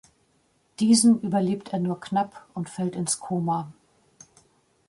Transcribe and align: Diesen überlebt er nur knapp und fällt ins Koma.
Diesen 0.79 1.19
überlebt 1.21 1.73
er 1.73 1.77
nur 1.77 1.99
knapp 1.99 2.47
und 2.55 2.71
fällt 2.71 2.95
ins 2.95 3.19
Koma. 3.19 3.71